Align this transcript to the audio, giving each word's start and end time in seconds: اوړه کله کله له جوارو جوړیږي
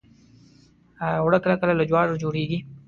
اوړه 1.21 1.39
کله 1.43 1.55
کله 1.61 1.73
له 1.79 1.83
جوارو 1.89 2.21
جوړیږي 2.23 2.59